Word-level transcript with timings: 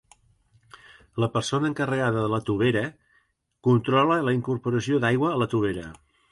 La 1.23 1.29
persona 1.35 1.69
encarregada 1.73 2.23
de 2.25 2.31
la 2.37 2.41
tovera 2.49 2.83
controla 3.71 4.19
la 4.31 4.35
incorporació 4.41 5.05
d'aigua 5.07 5.33
a 5.35 5.39
la 5.47 5.53
tovera. 5.57 5.89